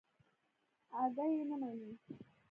[1.03, 1.91] اگه يې نه مني.